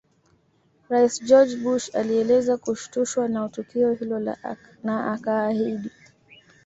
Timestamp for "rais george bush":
0.89-1.91